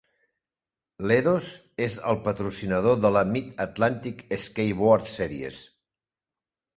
Ledo's 1.09 1.49
és 1.87 1.97
el 2.11 2.17
patrocinador 2.27 2.97
de 3.03 3.11
la 3.17 3.23
Mid-Atlantic 3.35 4.23
Skateboard 4.45 5.13
Series. 5.17 5.61